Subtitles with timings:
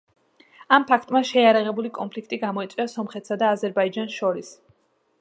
[0.77, 4.55] ამ ფაქტმა შეიარაღებული კონფლიქტი გამოიწვია სომხეთსა და აზერბაიჯანს შორის.